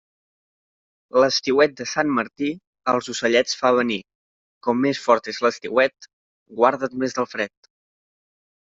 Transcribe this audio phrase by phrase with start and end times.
[1.23, 2.49] L'estiuet de Sant Martí
[2.95, 3.99] els ocellets fa venir;
[4.69, 6.11] com més fort és l'estiuet,
[6.63, 7.73] guarda't més del fred.